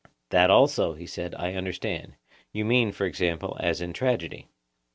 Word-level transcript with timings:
That 0.29 0.49
also, 0.49 0.95
he 0.95 1.05
said, 1.05 1.35
I 1.37 1.53
understand; 1.53 2.15
you 2.51 2.65
mean, 2.65 2.91
for 2.91 3.05
example, 3.05 3.55
as 3.59 3.81
in 3.81 3.93
tragedy. 3.93 4.47